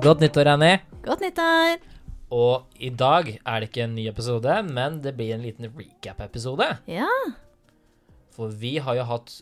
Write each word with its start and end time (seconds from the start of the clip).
Godt 0.00 0.22
nyttår, 0.24 0.48
Annie. 0.54 0.80
Godt 1.04 1.20
nyttår! 1.24 1.80
Og 2.32 2.70
i 2.80 2.88
dag 2.94 3.28
er 3.36 3.60
det 3.60 3.68
ikke 3.70 3.82
en 3.84 3.96
ny 3.96 4.06
episode, 4.10 4.54
men 4.70 5.00
det 5.04 5.12
blir 5.18 5.34
en 5.34 5.42
liten 5.44 5.66
recap-episode. 5.76 6.66
Ja, 6.90 7.08
For 8.36 8.52
vi 8.56 8.76
har 8.80 8.96
jo 8.96 9.04
hatt 9.08 9.34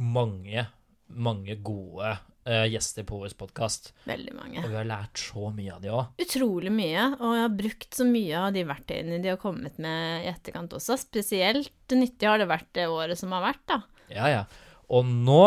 mange, 0.00 0.64
mange 1.10 1.56
gode 1.66 2.14
uh, 2.14 2.64
gjester 2.70 3.04
på 3.08 3.18
vår 3.20 3.34
podkast. 3.36 3.90
veldig 4.06 4.34
mange. 4.38 4.62
Og 4.62 4.70
vi 4.70 4.78
har 4.78 4.88
lært 4.88 5.20
så 5.20 5.50
mye 5.52 5.74
av 5.74 5.82
de 5.84 5.92
òg. 5.92 6.14
Utrolig 6.22 6.72
mye, 6.72 7.08
og 7.18 7.34
jeg 7.36 7.44
har 7.44 7.56
brukt 7.60 7.98
så 8.00 8.06
mye 8.08 8.40
av 8.46 8.54
de 8.56 8.64
verktøyene 8.70 9.20
de 9.24 9.34
har 9.34 9.40
kommet 9.42 9.76
med 9.82 10.24
i 10.24 10.30
etterkant 10.32 10.72
også. 10.78 10.96
Spesielt 11.02 11.72
nyttig 11.92 12.30
har 12.30 12.40
det 12.40 12.48
vært 12.48 12.70
det 12.78 12.86
året 12.88 13.18
som 13.20 13.34
har 13.36 13.44
vært, 13.50 13.64
da. 13.68 13.82
Ja, 14.14 14.30
ja. 14.32 14.44
Og 14.86 15.04
nå 15.10 15.42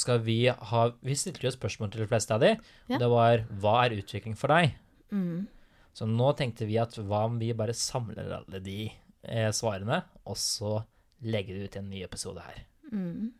skal 0.00 0.22
vi 0.24 0.42
ha 0.48 0.82
Vi 1.04 1.16
stilte 1.18 1.44
jo 1.44 1.50
et 1.52 1.58
spørsmål 1.58 1.92
til 1.92 2.04
de 2.04 2.10
fleste 2.10 2.34
av 2.34 2.42
de. 2.42 2.54
Ja. 2.88 2.98
Det 2.98 3.08
var 3.10 3.44
'Hva 3.48 3.74
er 3.84 3.98
utvikling 4.00 4.36
for 4.36 4.48
deg?' 4.48 4.74
Mm. 5.12 5.48
Så 5.92 6.06
nå 6.06 6.30
tenkte 6.38 6.66
vi 6.66 6.78
at 6.78 6.94
hva 6.94 7.24
om 7.26 7.38
vi 7.38 7.52
bare 7.52 7.74
samler 7.74 8.30
alle 8.30 8.60
de 8.62 8.92
eh, 9.24 9.50
svarene, 9.50 10.04
og 10.24 10.36
så 10.36 10.84
legger 11.20 11.56
det 11.56 11.64
ut 11.64 11.76
i 11.76 11.80
en 11.80 11.90
ny 11.90 12.02
episode 12.06 12.40
her. 12.40 12.62
Mm. 12.92 13.32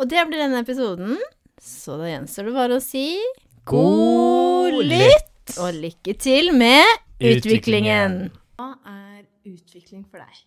Og 0.00 0.08
det 0.08 0.26
blir 0.26 0.40
denne 0.40 0.62
episoden, 0.64 1.18
så 1.60 1.98
da 2.00 2.08
gjenstår 2.08 2.48
det 2.48 2.56
bare 2.56 2.78
å 2.78 2.84
si 2.84 3.20
God 3.68 4.80
lytt! 4.80 5.26
Og 5.60 5.74
lykke 5.74 6.14
til 6.16 6.54
med 6.56 6.86
utviklingen! 7.20 7.36
Utviklingen. 7.36 8.18
Hva 8.56 8.70
er 8.86 9.24
utvikling 9.50 10.06
for 10.08 10.22
deg? 10.22 10.40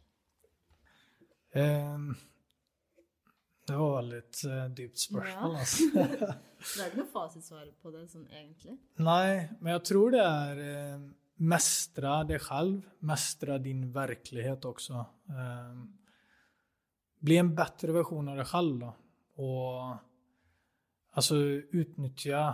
Ehm, 1.53 2.15
det 3.67 3.75
var 3.79 4.07
et 4.17 4.39
eh, 4.49 4.63
dypt 4.75 4.99
spørsmål, 4.99 5.53
Ja. 5.53 5.59
altså. 5.59 5.83
Det 6.63 6.79
er 6.79 6.87
ikke 6.89 7.01
noe 7.01 7.11
fasitsvar 7.11 7.67
på 7.83 7.91
det 7.91 8.05
sånn 8.11 8.27
egentlig. 8.31 8.77
Nei, 9.03 9.49
men 9.59 9.73
jeg 9.73 9.83
tror 9.89 10.13
det 10.13 10.23
er 10.23 10.61
uh, 10.63 11.05
mestre 11.43 12.13
deg 12.29 12.43
selv, 12.43 12.85
mestre 13.03 13.57
din 13.63 13.85
virkelighet 13.95 14.67
også. 14.67 15.03
Uh, 15.31 15.81
bli 17.23 17.39
en 17.39 17.51
bedre 17.55 17.97
versjon 17.99 18.31
av 18.31 18.39
deg 18.39 18.47
selv, 18.47 18.79
da. 18.83 18.93
Og 19.43 21.19
altså 21.19 21.39
utnytte 21.75 22.45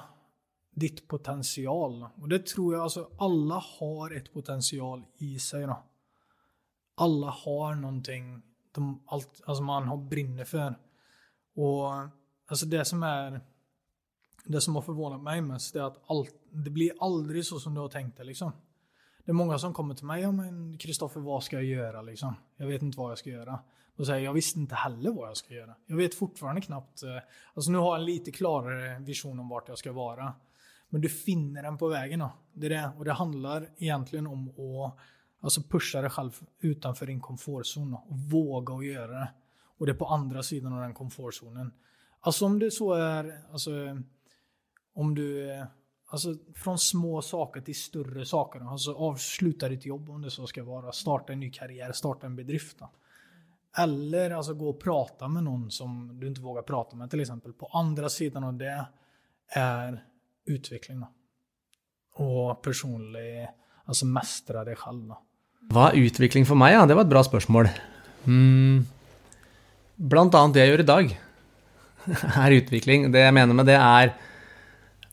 ditt 0.80 1.04
potensial. 1.10 2.02
Og 2.22 2.28
det 2.32 2.44
tror 2.50 2.74
jeg 2.76 2.84
altså 2.86 3.06
Alle 3.26 3.62
har 3.66 4.14
et 4.16 4.30
potensial 4.34 5.02
i 5.26 5.34
seg, 5.42 5.66
da. 5.70 5.80
Alle 7.06 7.34
har 7.44 7.78
noe 7.80 8.20
alt, 9.10 9.42
altså 9.46 9.64
man 9.66 9.90
har 9.90 10.06
brinner 10.10 10.48
for. 10.48 10.78
Og 11.60 12.10
altså 12.50 12.68
det 12.72 12.86
som 12.88 13.04
er 13.04 13.40
det 14.50 14.62
som 14.64 14.76
har 14.80 14.86
förvånat 14.86 15.22
meg 15.22 15.44
mest 15.46 15.76
er 15.76 15.90
at 15.90 16.00
alt, 16.10 16.34
det 16.50 16.72
blir 16.74 16.98
aldri 17.06 17.44
så 17.46 17.60
som 17.62 17.76
du 17.76 17.82
har 17.84 17.92
tenkt 17.94 18.18
det. 18.18 18.26
Liksom. 18.32 18.52
Det 19.26 19.32
er 19.32 19.38
många 19.38 19.60
som 19.60 19.74
kommer 19.74 19.96
till 19.96 20.06
mig, 20.06 20.22
ja 20.22 20.32
men 20.32 20.78
Kristoffer, 20.78 21.20
vad 21.22 21.44
ska 21.44 21.56
jag 21.56 21.66
göra? 21.66 22.02
Liksom? 22.02 22.36
Jag 22.58 22.68
vet 22.68 22.82
inte 22.82 22.98
vad 22.98 23.12
jag 23.12 23.18
ska 23.18 23.30
göra. 23.30 23.60
Då 23.96 24.06
säger 24.06 24.26
jag, 24.26 24.34
visste 24.34 24.60
inte 24.60 24.76
heller 24.76 25.12
vad 25.12 25.30
jag 25.30 25.38
ska 25.38 25.54
göra. 25.54 25.76
Jag 25.86 25.98
vet 25.98 26.16
fortfarande 26.16 26.62
knappt, 26.62 27.04
eh, 27.04 27.18
alltså 27.54 27.72
nu 27.72 27.78
har 27.78 27.88
jag 27.88 28.00
en 28.00 28.06
lite 28.06 28.32
klarare 28.32 29.00
vision 29.00 29.40
om 29.40 29.50
vart 29.50 29.68
jag 29.68 29.78
ska 29.78 29.92
vara. 29.92 30.34
Men 30.90 31.02
du 31.02 31.10
finner 31.10 31.64
den 31.64 31.78
på. 31.78 31.90
Då. 31.90 32.32
Det 32.54 32.66
är 32.66 32.70
det. 32.70 32.92
Och 32.98 33.06
det 33.06 33.14
handlar 33.14 33.70
egentligen 33.78 34.28
om 34.28 34.50
att 34.50 34.98
alltså 35.40 35.62
pusha 35.62 36.02
dig 36.02 36.10
själv 36.10 36.40
utanför 36.60 37.06
din 37.06 37.20
komfortzon 37.20 37.92
då, 37.92 38.04
våga 38.10 38.74
att 38.74 38.86
göra 38.86 39.20
det. 39.20 39.32
Och 39.80 39.86
det 39.86 39.92
är 39.92 39.96
på 39.96 40.06
andra 40.06 40.44
sidan 40.44 40.74
av 40.74 40.82
den 40.82 40.94
komfortzonen. 40.94 41.72
Alltså 42.20 42.46
om 42.46 42.60
det 42.60 42.72
så 42.72 42.94
är, 42.94 43.42
alltså 43.52 43.72
om 44.94 45.16
du, 45.16 45.50
alltså 46.06 46.36
från 46.56 46.80
små 46.80 47.22
saker 47.22 47.62
till 47.62 47.76
större 47.76 48.26
saker. 48.26 48.72
Alltså 48.72 48.94
avsluta 48.94 49.70
ditt 49.70 49.86
jobb 49.86 50.10
om 50.10 50.22
det 50.22 50.32
så 50.32 50.48
ska 50.48 50.64
vara. 50.64 50.92
Starta 50.92 51.34
en 51.34 51.40
ny 51.40 51.52
karriär, 51.52 51.92
starta 51.92 52.26
en 52.26 52.36
bedrift. 52.36 52.80
Då. 52.80 52.90
Eller 53.78 54.32
alltså 54.32 54.54
gå 54.54 54.70
och 54.70 54.80
prata 54.80 55.28
med 55.28 55.44
någon 55.44 55.72
som 55.72 56.20
du 56.20 56.28
inte 56.28 56.42
vågar 56.42 56.62
prata 56.62 56.96
med 56.96 57.10
till 57.10 57.20
exempel. 57.20 57.54
På 57.54 57.66
andra 57.66 58.10
sidan 58.10 58.44
av 58.44 58.54
det 58.54 58.88
är 59.48 60.06
utveckling. 60.46 61.00
Då. 61.00 61.08
Och 62.24 62.62
personlig, 62.62 63.50
alltså 63.86 64.06
mästra 64.06 64.64
dig 64.64 64.76
själv. 64.76 65.08
Då. 65.08 65.22
Hva 65.70 65.92
er 65.92 66.00
utvikling 66.08 66.46
for 66.50 66.58
meg? 66.58 66.74
Ja, 66.74 66.86
det 66.88 66.96
var 66.96 67.06
et 67.06 67.12
bra 67.12 67.22
spørsmål. 67.24 67.68
Mm, 68.26 68.88
blant 70.00 70.36
annet 70.38 70.56
det 70.56 70.64
jeg 70.64 70.74
gjør 70.74 70.84
i 70.84 70.90
dag, 70.90 71.14
er 72.46 72.58
utvikling. 72.58 73.10
Det 73.14 73.24
jeg 73.26 73.36
mener 73.36 73.58
med 73.58 73.70
det, 73.70 73.78
er 73.78 74.16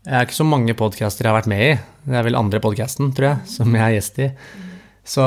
Jeg 0.07 0.15
er 0.15 0.27
ikke 0.29 0.39
så 0.39 0.47
mange 0.47 0.75
podcaster 0.79 1.27
jeg 1.27 1.33
har 1.33 1.41
vært 1.41 1.51
med 1.51 1.63
i. 1.65 1.71
Det 2.07 2.15
er 2.15 2.27
vel 2.29 2.39
andre 2.39 2.61
podcasten, 2.63 3.11
tror 3.11 3.33
jeg, 3.33 3.49
som 3.51 3.73
jeg 3.75 3.83
er 3.83 3.95
gjest 3.97 4.21
i. 4.23 4.29
Så 5.03 5.25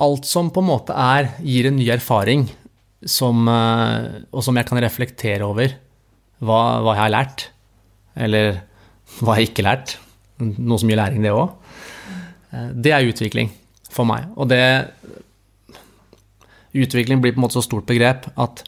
alt 0.00 0.28
som 0.28 0.48
på 0.52 0.62
en 0.64 0.70
måte 0.70 0.96
er 0.96 1.34
gir 1.44 1.68
en 1.68 1.76
ny 1.76 1.90
erfaring, 1.92 2.46
som, 3.04 3.44
eh, 3.48 4.24
og 4.32 4.40
som 4.44 4.56
jeg 4.56 4.68
kan 4.70 4.80
reflektere 4.80 5.44
over 5.44 5.76
hva, 6.40 6.60
hva 6.80 6.96
jeg 6.96 7.02
har 7.02 7.12
lært, 7.12 7.46
eller 8.16 8.62
hva 9.20 9.36
jeg 9.36 9.50
ikke 9.50 9.62
har 9.62 9.68
lært, 9.68 9.98
noe 10.40 10.80
som 10.80 10.88
gir 10.88 11.00
læring, 11.00 11.20
det 11.24 11.36
òg, 11.36 11.52
det 12.72 12.92
er 12.96 13.08
utvikling 13.08 13.52
for 13.92 14.08
meg. 14.08 14.28
Og 14.36 14.48
det 14.48 14.64
Utvikling 16.76 17.20
blir 17.22 17.32
på 17.34 17.40
en 17.40 17.46
måte 17.46 17.56
så 17.58 17.64
stort 17.64 17.86
begrep 17.88 18.26
at 18.36 18.64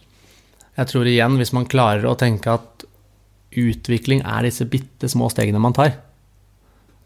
jeg 0.78 0.86
tror 0.92 1.08
igjen, 1.10 1.36
hvis 1.40 1.52
man 1.56 1.66
klarer 1.66 2.06
å 2.06 2.16
tenke 2.18 2.52
at 2.54 2.84
utvikling 3.58 4.20
er 4.28 4.46
disse 4.46 4.66
bitte 4.70 5.08
små 5.10 5.26
stegene 5.32 5.58
man 5.60 5.74
tar 5.74 5.94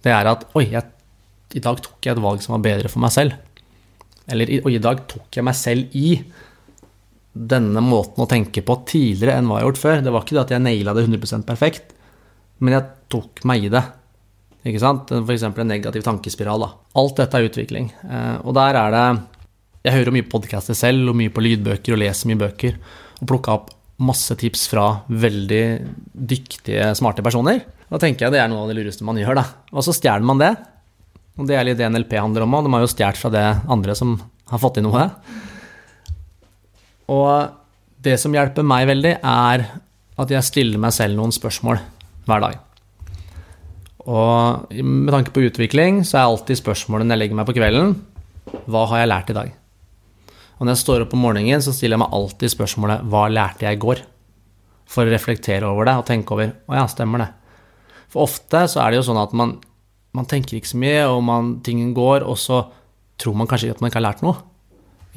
Det 0.04 0.10
er 0.12 0.28
at 0.28 0.42
Oi, 0.58 0.66
jeg, 0.74 0.84
i 1.56 1.62
dag 1.62 1.78
tok 1.84 2.04
jeg 2.04 2.16
et 2.16 2.22
valg 2.22 2.42
som 2.44 2.56
var 2.56 2.64
bedre 2.64 2.90
for 2.90 3.00
meg 3.04 3.12
selv. 3.14 3.32
Eller 4.28 4.50
i- 4.50 4.60
i 4.74 4.78
dag 4.82 5.06
tok 5.08 5.30
jeg 5.38 5.44
meg 5.44 5.54
selv 5.54 5.94
i 5.94 6.22
denne 7.32 7.80
måten 7.80 8.22
å 8.24 8.28
tenke 8.28 8.60
på 8.64 8.76
tidligere 8.86 9.38
enn 9.38 9.46
hva 9.48 9.58
jeg 9.58 9.64
har 9.64 9.70
gjort 9.70 9.82
før. 9.82 10.02
Det 10.04 10.12
var 10.12 10.22
ikke 10.26 10.36
det 10.36 10.42
at 10.44 10.50
jeg 10.50 10.64
naila 10.66 10.94
det 10.94 11.06
100% 11.08 11.46
perfekt, 11.48 11.92
men 12.60 12.74
jeg 12.74 12.84
tok 13.08 13.44
meg 13.48 13.64
i 13.64 13.68
det. 13.72 13.82
Ikke 14.64 14.80
sant? 14.80 15.10
F.eks. 15.10 15.42
en 15.42 15.66
negativ 15.68 16.02
tankespiral. 16.06 16.60
Da. 16.60 16.68
Alt 17.00 17.16
dette 17.16 17.34
er 17.40 17.48
utvikling. 17.48 17.88
Eh, 18.08 18.36
og 18.44 18.54
der 18.54 18.76
er 18.78 18.90
det 18.94 19.06
Jeg 19.82 19.96
hører 19.96 20.14
mye 20.14 20.26
podkaster 20.30 20.76
selv, 20.78 21.10
og 21.10 21.18
mye 21.18 21.32
på 21.34 21.42
lydbøker, 21.42 21.94
og 21.94 22.02
leser 22.02 22.30
mye 22.30 22.40
bøker. 22.44 22.76
Og 23.20 23.28
plukka 23.30 23.56
opp 23.56 23.72
masse 24.02 24.34
tips 24.38 24.66
fra 24.70 24.86
veldig 25.06 25.64
dyktige, 26.12 26.90
smarte 26.98 27.24
personer. 27.24 27.62
Da 27.90 28.00
tenker 28.00 28.26
jeg 28.26 28.34
det 28.34 28.42
er 28.42 28.50
noe 28.50 28.64
av 28.64 28.70
det 28.70 28.78
lureste 28.78 29.06
man 29.06 29.18
gjør, 29.20 29.40
da. 29.42 29.46
Og 29.74 29.84
så 29.86 29.94
stjeler 29.96 30.26
man 30.26 30.40
det. 30.40 30.52
Og 31.38 31.48
det 31.48 31.56
er 31.56 31.66
litt 31.66 31.80
det 31.80 31.88
NLP 31.90 32.14
handler 32.18 32.46
om 32.46 32.58
òg. 32.58 32.66
De 32.66 32.74
har 32.74 32.84
jo 32.84 32.92
stjålet 32.92 33.20
fra 33.20 33.32
det 33.32 33.46
andre 33.72 33.96
som 33.98 34.16
har 34.52 34.62
fått 34.62 34.78
til 34.78 34.86
noe. 34.86 35.06
Og 37.12 37.32
det 38.02 38.18
som 38.20 38.34
hjelper 38.34 38.66
meg 38.66 38.88
veldig, 38.90 39.16
er 39.18 39.66
at 40.22 40.34
jeg 40.34 40.46
stiller 40.46 40.82
meg 40.82 40.94
selv 40.94 41.18
noen 41.18 41.34
spørsmål 41.34 41.80
hver 42.28 42.44
dag. 42.44 42.60
Og 44.02 44.72
med 44.82 45.12
tanke 45.14 45.34
på 45.34 45.44
utvikling, 45.46 46.02
så 46.06 46.18
er 46.18 46.28
alltid 46.28 46.58
spørsmålet 46.58 47.06
når 47.06 47.16
jeg 47.16 47.22
legger 47.22 47.38
meg 47.38 47.46
på 47.46 47.54
kvelden 47.54 47.92
Hva 48.66 48.82
har 48.90 49.04
jeg 49.04 49.10
lært 49.12 49.30
i 49.30 49.36
dag? 49.36 49.52
Og 50.62 50.68
når 50.68 50.76
jeg 50.76 50.84
står 50.84 51.02
opp 51.02 51.14
om 51.16 51.24
morgenen, 51.26 51.58
så 51.58 51.72
stiller 51.74 51.96
jeg 51.96 52.04
meg 52.04 52.12
alltid 52.14 52.52
spørsmålet 52.52 53.00
Hva 53.10 53.24
lærte 53.34 53.66
jeg 53.66 53.74
i 53.74 53.82
går? 53.82 54.04
For 54.86 55.02
å 55.02 55.10
reflektere 55.10 55.66
over 55.66 55.88
det 55.88 55.96
og 55.98 56.04
tenke 56.06 56.36
over 56.36 56.52
Å 56.70 56.76
ja, 56.78 56.84
stemmer 56.86 57.24
det. 57.24 57.26
For 58.12 58.22
ofte 58.28 58.60
så 58.70 58.78
er 58.84 58.92
det 58.92 59.00
jo 59.00 59.08
sånn 59.08 59.18
at 59.18 59.34
man, 59.34 59.56
man 60.14 60.28
tenker 60.30 60.60
ikke 60.60 60.70
så 60.70 60.78
mye, 60.78 61.00
og 61.10 61.18
man, 61.26 61.50
tingen 61.66 61.90
går, 61.96 62.22
og 62.28 62.38
så 62.38 62.60
tror 63.18 63.34
man 63.40 63.50
kanskje 63.50 63.70
ikke 63.72 63.80
at 63.80 63.82
man 63.82 63.90
ikke 63.90 63.98
har 63.98 64.06
lært 64.06 64.22
noe. 64.22 64.36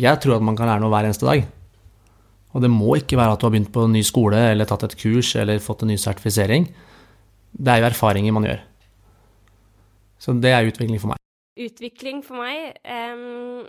Jeg 0.02 0.24
tror 0.24 0.40
at 0.40 0.48
man 0.48 0.58
kan 0.58 0.72
lære 0.72 0.82
noe 0.82 0.94
hver 0.96 1.12
eneste 1.12 1.28
dag. 1.28 1.46
Og 2.56 2.64
det 2.64 2.72
må 2.72 2.96
ikke 2.98 3.20
være 3.20 3.36
at 3.36 3.44
du 3.44 3.46
har 3.46 3.54
begynt 3.54 3.74
på 3.76 3.86
en 3.86 3.94
ny 3.94 4.02
skole 4.08 4.40
eller 4.50 4.66
tatt 4.70 4.88
et 4.88 4.98
kurs 4.98 5.36
eller 5.38 5.62
fått 5.62 5.84
en 5.84 5.92
ny 5.92 6.00
sertifisering. 6.00 6.70
Det 7.52 7.74
er 7.74 7.84
jo 7.84 7.90
erfaringer 7.92 8.34
man 8.34 8.48
gjør. 8.48 8.64
Så 10.24 10.34
det 10.40 10.56
er 10.56 10.72
utvikling 10.72 11.04
for 11.04 11.14
meg. 11.14 11.22
Utvikling 11.60 12.24
for 12.24 12.40
meg 12.40 12.80
em, 12.88 13.68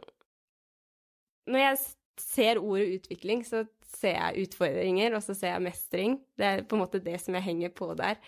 Når 1.46 1.62
jeg 1.62 1.78
ser 2.20 2.60
ordet 2.62 3.00
utvikling, 3.00 3.44
så 3.46 3.64
ser 3.96 4.16
jeg 4.16 4.46
utfordringer, 4.46 5.14
og 5.16 5.24
så 5.24 5.34
ser 5.36 5.54
jeg 5.54 5.64
mestring. 5.66 6.18
Det 6.36 6.46
er 6.46 6.62
på 6.68 6.76
en 6.76 6.82
måte 6.84 7.00
det 7.02 7.18
som 7.22 7.36
jeg 7.36 7.46
henger 7.46 7.72
på 7.76 7.90
der. 7.98 8.20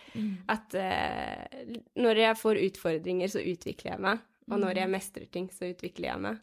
At 0.48 0.76
uh, 0.76 1.76
når 1.98 2.22
jeg 2.22 2.40
får 2.40 2.62
utfordringer, 2.68 3.32
så 3.32 3.44
utvikler 3.44 3.94
jeg 3.94 4.04
meg. 4.08 4.24
Og 4.48 4.56
når 4.62 4.78
jeg 4.80 4.88
mestrer 4.88 5.26
ting, 5.28 5.50
så 5.52 5.68
utvikler 5.68 6.08
jeg 6.08 6.20
meg. 6.24 6.38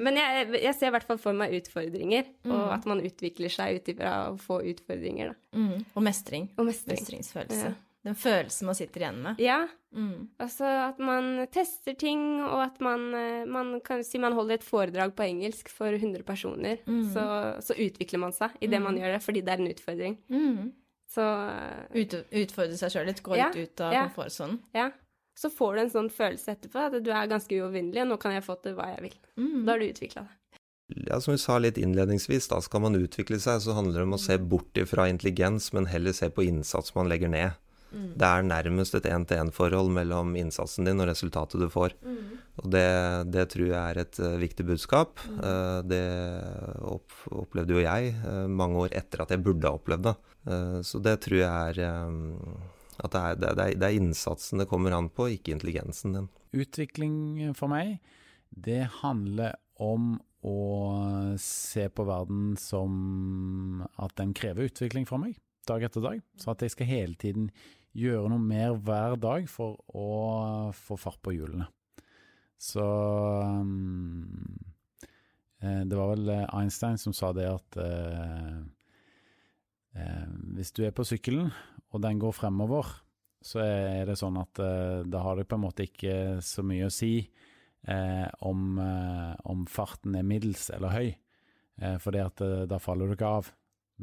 Men 0.00 0.16
jeg, 0.16 0.46
jeg 0.62 0.76
ser 0.78 0.88
i 0.88 0.94
hvert 0.94 1.04
fall 1.04 1.20
for 1.20 1.36
meg 1.36 1.52
utfordringer, 1.58 2.30
og 2.48 2.72
at 2.72 2.88
man 2.88 3.02
utvikler 3.04 3.52
seg 3.52 3.76
ut 3.76 3.90
ifra 3.92 4.14
å 4.30 4.38
få 4.40 4.62
utfordringer. 4.70 5.34
Da. 5.34 5.60
Mm. 5.60 5.84
Og 5.92 6.06
mestring. 6.06 6.48
Og 6.56 6.70
mestring. 6.70 6.96
Mestringsfølelse. 6.96 7.72
Ja. 7.74 7.89
Den 8.06 8.14
følelsen 8.16 8.64
man 8.70 8.74
sitter 8.78 9.02
igjen 9.04 9.22
med. 9.22 9.40
Ja, 9.44 9.66
Mm. 9.90 10.28
altså 10.38 10.62
at 10.86 11.00
man 11.02 11.48
tester 11.50 11.96
ting, 11.98 12.20
og 12.46 12.60
at 12.62 12.76
man, 12.80 13.08
eh, 13.12 13.44
man 13.50 13.80
kan 13.82 14.04
si 14.06 14.18
man 14.22 14.32
holder 14.38 14.54
et 14.54 14.62
foredrag 14.62 15.16
på 15.18 15.24
engelsk 15.26 15.68
for 15.68 15.90
100 15.90 16.22
personer, 16.22 16.78
så, 17.12 17.24
så 17.60 17.74
utvikler 17.74 18.20
man 18.22 18.30
seg 18.32 18.50
i 18.62 18.68
det 18.70 18.78
man 18.80 18.94
gjør 18.96 19.16
det, 19.16 19.22
fordi 19.24 19.42
det 19.42 19.50
er 19.56 19.58
en 19.64 19.72
utfordring. 19.72 20.14
Mm. 20.30 20.68
Så 21.10 21.24
eh, 21.26 22.04
Ut, 22.04 22.14
utfordre 22.30 22.78
seg 22.78 22.92
sjøl 22.94 23.10
litt, 23.10 23.22
gå 23.26 23.34
Ja, 23.36 23.48
litt 23.50 23.66
ut 23.72 23.80
av 23.82 23.92
ja. 23.96 24.04
komfortsonen. 24.06 24.60
ja, 24.78 24.92
så 25.36 25.50
får 25.50 25.74
du 25.74 25.80
en 25.82 25.90
sånn 25.90 26.10
følelse 26.14 26.54
etterpå 26.54 26.86
at 26.86 26.94
du 27.02 27.10
er 27.10 27.26
ganske 27.26 27.50
uovervinnelig, 27.58 28.04
og 28.04 28.12
nå 28.12 28.18
kan 28.22 28.32
jeg 28.38 28.44
få 28.46 28.56
til 28.62 28.76
hva 28.78 28.92
jeg 28.94 29.02
vil. 29.08 29.16
Mm. 29.42 29.64
Da 29.66 29.72
har 29.74 29.82
du 29.82 29.88
utvikla 29.90 30.22
det. 30.22 30.36
Ja, 31.10 31.18
som 31.20 31.34
vi 31.34 31.38
sa 31.42 31.58
litt 31.58 31.78
innledningsvis, 31.82 32.46
da 32.50 32.60
skal 32.62 32.80
man 32.86 32.94
utvikle 32.94 33.40
seg, 33.42 33.58
så 33.66 33.74
handler 33.74 34.04
det 34.04 34.06
om 34.06 34.14
å 34.14 34.22
se 34.22 34.38
bort 34.38 34.78
ifra 34.78 35.08
intelligens, 35.10 35.72
men 35.74 35.86
heller 35.90 36.12
se 36.14 36.30
på 36.30 36.46
innsats 36.46 36.94
man 36.94 37.10
legger 37.10 37.28
ned. 37.30 37.58
Det 37.90 38.26
er 38.26 38.46
nærmest 38.46 38.94
et 38.94 39.08
én-til-én-forhold 39.10 39.90
mellom 39.94 40.36
innsatsen 40.38 40.86
din 40.86 41.02
og 41.02 41.08
resultatet 41.10 41.62
du 41.62 41.68
får. 41.72 41.96
Og 42.60 42.68
det, 42.70 42.86
det 43.34 43.46
tror 43.52 43.66
jeg 43.66 43.78
er 43.78 44.02
et 44.02 44.20
eh, 44.20 44.36
viktig 44.42 44.66
budskap. 44.68 45.22
Eh, 45.30 45.78
det 45.88 46.02
opp, 46.86 47.14
opplevde 47.32 47.76
jo 47.76 47.82
jeg 47.82 48.12
eh, 48.14 48.46
mange 48.50 48.84
år 48.84 48.96
etter 49.00 49.24
at 49.24 49.32
jeg 49.34 49.42
burde 49.44 49.66
ha 49.66 49.78
opplevd 49.78 50.10
det. 50.10 50.16
Eh, 50.46 50.78
så 50.86 51.00
det 51.02 51.16
tror 51.24 51.40
jeg 51.40 51.48
er 51.48 51.82
at 53.00 53.14
det 53.14 53.20
er, 53.20 53.36
det, 53.40 53.50
er, 53.50 53.76
det 53.80 53.86
er 53.88 53.96
innsatsen 53.96 54.60
det 54.60 54.68
kommer 54.68 54.92
an 54.92 55.08
på, 55.08 55.30
ikke 55.32 55.54
intelligensen 55.54 56.16
din. 56.16 56.30
Utvikling 56.52 57.54
for 57.56 57.72
meg, 57.72 57.96
det 58.50 58.82
handler 59.00 59.56
om 59.80 60.18
å 60.44 60.60
se 61.40 61.86
på 61.92 62.04
verden 62.08 62.54
som 62.60 63.84
at 64.00 64.16
den 64.20 64.34
krever 64.36 64.68
utvikling 64.68 65.06
fra 65.08 65.20
meg, 65.20 65.36
dag 65.68 65.84
etter 65.84 66.04
dag. 66.04 66.20
Så 66.40 66.52
at 66.52 66.64
jeg 66.64 66.74
skal 66.74 66.90
hele 66.90 67.16
tiden 67.20 67.50
gjøre 67.96 68.30
noe 68.30 68.42
mer 68.42 68.76
hver 68.78 69.16
dag 69.20 69.46
for 69.50 69.80
å 69.96 70.70
få 70.76 70.98
fart 71.00 71.20
på 71.24 71.34
hjulene. 71.34 71.66
Så 72.60 72.84
um, 72.84 74.28
Det 75.60 75.96
var 75.96 76.12
vel 76.12 76.28
eh, 76.28 76.46
Einstein 76.56 76.98
som 77.00 77.14
sa 77.16 77.32
det 77.36 77.46
at 77.48 77.78
uh, 77.80 78.58
uh, 79.96 80.26
hvis 80.56 80.72
du 80.76 80.84
er 80.84 80.92
på 80.96 81.06
sykkelen, 81.08 81.48
og 81.90 82.02
den 82.04 82.20
går 82.20 82.36
fremover, 82.36 82.92
så 83.40 83.62
er 83.64 84.04
det 84.08 84.18
sånn 84.20 84.36
at 84.40 84.60
uh, 84.60 85.00
da 85.08 85.24
har 85.24 85.40
det 85.40 85.48
på 85.48 85.56
en 85.56 85.64
måte 85.64 85.88
ikke 85.88 86.40
så 86.44 86.64
mye 86.66 86.90
å 86.90 86.94
si 86.94 87.14
om, 88.44 88.76
om 89.48 89.60
farten 89.64 90.12
er 90.18 90.26
middels 90.28 90.66
eller 90.74 90.92
høy, 90.92 91.06
eh, 91.80 91.94
fordi 91.96 92.20
at 92.20 92.42
da 92.68 92.76
faller 92.76 93.08
du 93.08 93.14
ikke 93.16 93.30
av. 93.38 93.48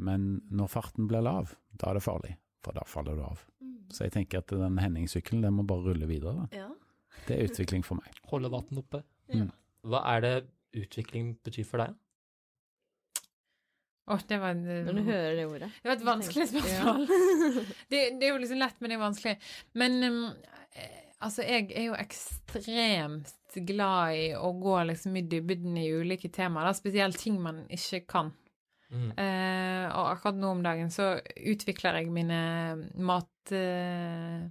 Men 0.02 0.40
når 0.50 0.72
farten 0.72 1.06
blir 1.06 1.22
lav, 1.22 1.52
da 1.78 1.92
er 1.92 2.00
det 2.00 2.02
farlig, 2.02 2.32
for 2.66 2.74
da 2.74 2.82
faller 2.90 3.14
du 3.14 3.22
av. 3.22 3.44
Så 3.92 4.06
jeg 4.06 4.14
tenker 4.14 4.42
at 4.42 4.52
den 4.52 4.78
Henning-sykkelen, 4.80 5.44
den 5.44 5.56
må 5.56 5.64
bare 5.68 5.90
rulle 5.90 6.08
videre. 6.10 6.34
Da. 6.42 6.64
Ja. 6.64 6.68
Det 7.28 7.36
er 7.36 7.48
utvikling 7.48 7.84
for 7.86 8.00
meg. 8.00 8.20
Holde 8.32 8.50
vann 8.52 8.82
oppe. 8.82 9.02
Mm. 9.32 9.48
Hva 9.88 10.04
er 10.14 10.24
det 10.24 10.34
utvikling 10.78 11.34
betyr 11.44 11.66
for 11.68 11.84
deg? 11.84 11.96
Åh, 14.08 14.20
det 14.28 14.38
var 14.40 14.54
Når 14.56 14.92
du 14.96 15.02
hører 15.04 15.34
det 15.36 15.46
ordet. 15.46 15.68
Det 15.82 15.90
var 15.90 15.98
et 15.98 16.06
vanskelig 16.06 16.46
spørsmål. 16.48 17.02
det, 17.92 17.98
det 18.20 18.28
er 18.28 18.32
jo 18.32 18.40
liksom 18.40 18.62
lett, 18.62 18.78
men 18.80 18.90
det 18.90 18.96
er 18.96 19.02
vanskelig. 19.02 19.34
Men 19.76 19.98
um, 20.04 20.22
eh, 20.72 21.02
altså, 21.18 21.44
jeg 21.44 21.68
er 21.76 21.90
jo 21.90 21.98
ekstremt 21.98 23.58
glad 23.68 24.16
i 24.16 24.30
å 24.38 24.52
gå 24.56 24.78
liksom 24.88 25.18
i 25.18 25.24
dybden 25.28 25.76
i 25.80 25.90
ulike 25.92 26.30
temaer, 26.32 26.70
da, 26.70 26.76
spesielt 26.76 27.20
ting 27.20 27.36
man 27.42 27.66
ikke 27.72 28.00
kan. 28.08 28.32
Mm. 28.88 29.10
Eh, 29.20 29.86
og 29.92 30.12
akkurat 30.14 30.38
nå 30.40 30.52
om 30.54 30.62
dagen 30.64 30.92
så 30.92 31.16
utvikler 31.36 32.00
jeg 32.02 32.14
mine 32.14 32.38
mat... 32.94 33.52
Eh, 33.52 34.46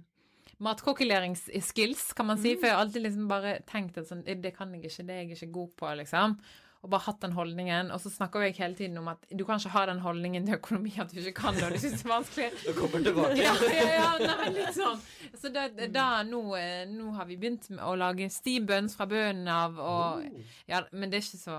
Matkokkeleringsskills, 0.58 2.08
kan 2.18 2.26
man 2.26 2.38
si. 2.42 2.56
For 2.58 2.66
jeg 2.66 2.74
har 2.74 2.80
alltid 2.82 3.04
liksom 3.04 3.28
bare 3.30 3.60
tenkt 3.68 4.00
at 4.00 4.08
sånn 4.08 4.24
Det 4.26 4.50
kan 4.56 4.72
jeg 4.74 4.88
ikke, 4.88 5.04
det 5.06 5.14
er 5.14 5.20
jeg 5.22 5.36
ikke 5.36 5.52
god 5.54 5.68
på, 5.78 5.92
liksom. 6.00 6.34
Og 6.78 6.90
bare 6.92 7.02
hatt 7.08 7.20
den 7.24 7.32
holdningen. 7.34 7.88
Og 7.90 7.98
så 7.98 8.10
snakker 8.12 8.44
jeg 8.46 8.54
hele 8.60 8.76
tiden 8.78 8.98
om 9.00 9.08
at 9.10 9.24
du 9.34 9.42
kan 9.44 9.58
ikke 9.58 9.72
ha 9.74 9.80
den 9.90 9.98
holdningen 10.04 10.44
til 10.46 10.54
økonomi 10.60 10.92
at 11.02 11.10
du 11.10 11.18
ikke 11.18 11.32
kan 11.40 11.56
det, 11.56 11.64
og 11.66 11.72
du 11.74 11.80
syns 11.82 12.02
det 12.02 12.06
er 12.06 12.12
vanskelig. 12.12 12.50
Du 12.68 12.72
kommer 12.76 13.02
tilbake. 13.02 13.38
Ja, 13.42 13.54
ja, 13.74 13.88
ja, 13.96 14.10
nei, 14.22 14.50
litt 14.54 14.76
sånn. 14.76 15.00
Så 15.40 15.50
da, 15.54 15.64
da 15.90 16.04
nå, 16.28 16.42
eh, 16.58 16.84
nå 16.90 17.10
har 17.16 17.26
vi 17.26 17.36
begynt 17.40 17.66
med 17.74 17.82
å 17.82 17.96
lage 17.98 18.28
stibønns 18.30 18.94
fra 18.98 19.08
bønnen 19.10 19.50
av, 19.50 19.80
og 19.82 20.22
Ja, 20.70 20.84
men 20.92 21.10
det 21.10 21.18
er 21.18 21.26
ikke 21.26 21.40
så 21.42 21.58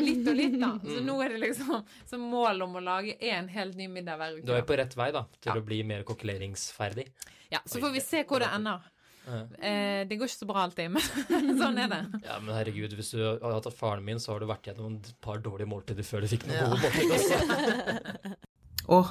Litt 0.00 0.28
og 0.30 0.38
litt, 0.38 0.54
da. 0.60 0.70
Så 0.94 1.02
nå 1.04 1.18
er 1.24 1.34
det 1.34 1.42
liksom 1.48 1.82
som 2.08 2.24
mål 2.30 2.62
om 2.68 2.78
å 2.78 2.84
lage 2.84 3.16
en 3.32 3.50
helt 3.50 3.74
ny 3.78 3.88
middag 3.90 4.20
hver 4.22 4.38
uke. 4.38 4.46
Du 4.46 4.54
er 4.54 4.62
på 4.66 4.78
rett 4.78 4.94
vei 4.98 5.10
da, 5.16 5.26
til 5.40 5.50
Ja. 5.52 5.58
å 5.58 5.66
bli 5.66 5.82
mer 5.86 6.06
kokkeleringsferdig. 6.06 7.08
Ja, 7.50 7.58
så 7.66 7.80
får 7.82 7.90
vi 7.96 8.00
se 8.04 8.22
hvor 8.30 8.38
det 8.38 8.46
ender. 8.54 8.84
Ja. 9.26 9.40
Eh, 9.60 10.00
det 10.08 10.16
går 10.18 10.30
ikke 10.30 10.38
så 10.40 10.48
bra 10.48 10.62
alltid, 10.64 10.90
men 10.94 11.56
sånn 11.60 11.78
er 11.78 11.90
det. 11.92 12.00
Ja, 12.24 12.38
men 12.42 12.54
herregud, 12.56 12.94
hvis 12.98 13.12
du 13.14 13.20
hadde 13.22 13.52
hatt 13.56 13.68
faren 13.76 14.04
min, 14.06 14.20
så 14.22 14.32
har 14.34 14.42
du 14.42 14.48
vært 14.50 14.70
gjennom 14.70 14.96
et 14.98 15.10
par 15.22 15.42
dårlige 15.44 15.70
måltider 15.70 16.06
før 16.06 16.24
du 16.24 16.30
fikk 16.32 16.46
noen 16.48 16.72
gode 16.72 16.80
måltider. 16.88 17.16
også. 17.18 18.36
Åh, 18.96 19.10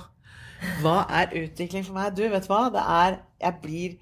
hva 0.83 0.95
er 1.21 1.35
utvikling 1.45 1.85
for 1.88 1.95
meg? 1.95 2.15
Du, 2.17 2.25
vet 2.27 2.47
du 2.47 2.51
hva? 2.51 2.65
Det 2.73 2.81
er 2.83 3.19
Jeg 3.39 3.59
blir 3.63 3.94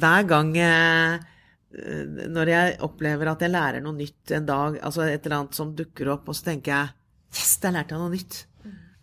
Hver 0.00 0.22
gang 0.30 0.54
eh, 0.56 1.18
Når 2.32 2.50
jeg 2.54 2.78
opplever 2.86 3.28
at 3.34 3.44
jeg 3.44 3.52
lærer 3.52 3.84
noe 3.84 3.98
nytt 3.98 4.32
en 4.32 4.46
dag, 4.48 4.78
altså 4.80 5.04
et 5.04 5.26
eller 5.26 5.42
annet 5.42 5.58
som 5.58 5.74
dukker 5.76 6.08
opp, 6.14 6.30
og 6.32 6.38
så 6.38 6.52
tenker 6.52 6.72
jeg 6.72 6.94
Yes, 7.36 7.58
der 7.60 7.74
lærte 7.74 7.92
jeg 7.92 8.00
noe 8.00 8.14
nytt. 8.14 8.38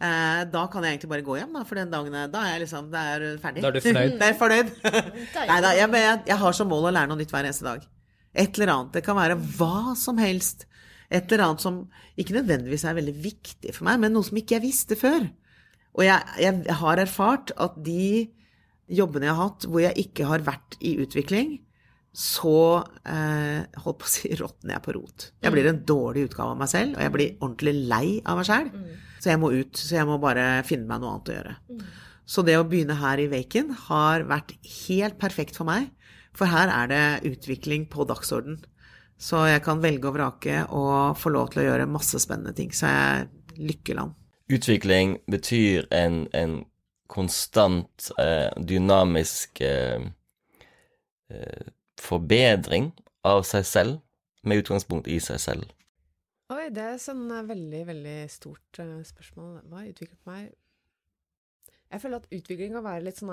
Eh, 0.04 0.42
da 0.52 0.66
kan 0.68 0.84
jeg 0.84 0.98
egentlig 0.98 1.12
bare 1.14 1.24
gå 1.24 1.38
hjem, 1.40 1.54
da, 1.56 1.64
for 1.68 1.80
den 1.80 1.92
dagen 1.94 2.16
da 2.34 2.42
er 2.44 2.58
jeg 2.58 2.64
liksom 2.66 2.90
Da 2.92 3.04
er 3.14 3.26
ferdig. 3.40 3.64
Da 3.64 3.70
er 3.70 3.78
du 3.78 3.84
fornøyd? 3.86 4.16
Da 4.20 4.26
er 4.28 4.34
jeg 4.34 4.40
fornøyd. 4.42 4.72
Nei 5.38 5.60
da, 5.66 5.74
jeg, 5.78 5.90
jeg, 6.04 6.22
jeg 6.34 6.40
har 6.44 6.58
som 6.58 6.72
mål 6.72 6.90
å 6.90 6.94
lære 6.98 7.12
noe 7.12 7.22
nytt 7.22 7.32
hver 7.32 7.48
eneste 7.48 7.68
dag. 7.68 7.86
Et 8.34 8.60
eller 8.60 8.74
annet. 8.74 8.94
Det 8.98 9.04
kan 9.06 9.20
være 9.20 9.38
hva 9.60 9.94
som 10.00 10.20
helst. 10.20 10.66
Et 11.14 11.24
eller 11.32 11.46
annet 11.46 11.64
som 11.64 11.84
ikke 12.20 12.36
nødvendigvis 12.36 12.84
er 12.90 12.98
veldig 12.98 13.16
viktig 13.24 13.76
for 13.78 13.88
meg, 13.88 14.02
men 14.02 14.16
noe 14.16 14.26
som 14.28 14.40
ikke 14.40 14.58
jeg 14.58 14.66
visste 14.66 14.98
før. 15.00 15.28
Og 15.94 16.06
jeg, 16.08 16.36
jeg 16.42 16.78
har 16.80 17.02
erfart 17.04 17.54
at 17.62 17.78
de 17.86 18.26
jobbene 18.94 19.30
jeg 19.30 19.38
har 19.38 19.48
hatt 19.48 19.68
hvor 19.69 19.83
jeg 19.86 20.07
ikke 20.07 20.28
har 20.28 20.44
vært 20.44 20.78
i 20.83 20.95
utvikling, 21.04 21.56
så 22.14 22.83
eh, 23.10 23.64
holdt 23.86 24.02
på 24.02 24.06
å 24.06 24.12
si 24.12 24.33
råtner 24.38 24.76
jeg 24.76 24.86
på 24.86 24.94
rot. 24.98 25.30
Jeg 25.42 25.54
blir 25.54 25.69
en 25.69 25.81
dårlig 25.88 26.28
utgave 26.28 26.54
av 26.54 26.60
meg 26.60 26.69
selv, 26.69 26.98
og 26.98 27.06
jeg 27.06 27.14
blir 27.16 27.31
ordentlig 27.40 27.74
lei 27.90 28.07
av 28.22 28.42
meg 28.42 28.50
selv. 28.50 28.76
Så 29.23 29.31
jeg 29.31 29.39
må 29.39 29.53
ut. 29.56 29.77
Så 29.80 29.95
jeg 29.95 30.07
må 30.09 30.18
bare 30.19 30.65
finne 30.68 30.89
meg 30.89 30.99
noe 30.99 31.15
annet 31.15 31.31
å 31.31 31.37
gjøre. 31.37 31.53
Så 32.27 32.44
det 32.44 32.57
å 32.59 32.65
begynne 32.68 32.97
her 32.99 33.21
i 33.23 33.30
Waken 33.31 33.71
har 33.87 34.25
vært 34.27 34.56
helt 34.87 35.15
perfekt 35.21 35.59
for 35.59 35.68
meg. 35.69 35.87
For 36.35 36.51
her 36.51 36.71
er 36.71 36.89
det 36.92 37.31
utvikling 37.31 37.85
på 37.92 38.03
dagsorden. 38.09 38.59
Så 39.19 39.45
jeg 39.47 39.63
kan 39.63 39.80
velge 39.83 40.09
og 40.09 40.18
vrake 40.18 40.63
og 40.75 41.15
få 41.19 41.31
lov 41.31 41.53
til 41.53 41.63
å 41.63 41.68
gjøre 41.69 41.87
masse 41.87 42.19
spennende 42.19 42.56
ting. 42.57 42.73
Så 42.75 42.89
jeg 42.89 43.23
er 43.23 43.63
lykkeland. 43.71 44.18
Utvikling 44.51 45.18
betyr 45.31 45.87
en, 45.95 46.25
en 46.35 46.57
konstant, 47.07 48.09
eh, 48.19 48.51
dynamisk 48.57 49.61
eh, 49.63 50.09
eh, 51.31 51.69
forbedring 52.01 52.92
av 53.23 53.45
seg 53.47 53.68
selv, 53.69 54.01
med 54.44 54.59
utgangspunkt 54.63 55.07
i 55.07 55.21
seg 55.23 55.39
selv. 55.39 55.69
Oi, 56.52 56.68
det 56.76 56.83
er 56.83 57.00
sånn 57.00 57.23
eh, 57.31 57.45
veldig, 57.47 57.81
veldig 57.88 58.18
stort 58.31 58.80
eh, 58.83 58.97
spørsmål. 59.07 59.62
Hva 59.69 59.80
har 59.80 59.92
utviklet 59.94 60.26
meg? 60.28 60.50
Jeg 61.94 62.02
føler 62.02 62.19
at 62.19 62.33
utvikling 62.33 62.73
kan 62.76 62.83
være 62.83 63.06
litt 63.06 63.21
sånn 63.21 63.31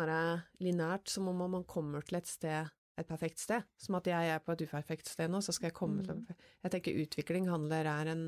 lineært, 0.61 1.09
som 1.11 1.31
om 1.31 1.41
man 1.41 1.65
kommer 1.65 2.05
til 2.07 2.21
et 2.21 2.29
sted, 2.29 2.69
et 3.01 3.09
perfekt 3.09 3.41
sted. 3.41 3.65
Som 3.81 3.97
at 3.99 4.07
jeg 4.11 4.31
er 4.35 4.43
på 4.45 4.53
et 4.55 4.63
uperfekt 4.67 5.09
sted 5.09 5.33
nå, 5.33 5.41
så 5.43 5.55
skal 5.57 5.71
jeg 5.71 5.79
komme 5.79 6.05
til 6.05 6.21
Jeg 6.63 6.75
tenker 6.77 7.01
utvikling 7.03 7.49
handler 7.49 7.89
er 7.89 8.13
en, 8.13 8.27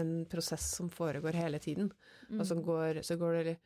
en 0.00 0.12
prosess 0.32 0.64
som 0.78 0.88
foregår 0.90 1.36
hele 1.36 1.60
tiden, 1.62 1.92
og 2.40 2.46
som 2.48 2.64
går, 2.64 3.02
så 3.06 3.18
går 3.20 3.38
det 3.50 3.56